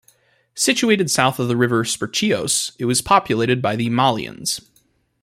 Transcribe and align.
Situated 0.55 1.11
south 1.11 1.37
of 1.37 1.47
the 1.47 1.55
river 1.55 1.83
Spercheios, 1.83 2.71
it 2.79 2.85
was 2.85 3.03
populated 3.03 3.61
by 3.61 3.75
the 3.75 3.87
Malians. 3.91 4.59